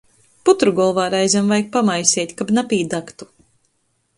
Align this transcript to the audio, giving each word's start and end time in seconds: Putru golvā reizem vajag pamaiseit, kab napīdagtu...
Putru 0.49 0.71
golvā 0.79 1.03
reizem 1.15 1.53
vajag 1.53 1.69
pamaiseit, 1.77 2.33
kab 2.41 2.55
napīdagtu... 2.61 3.29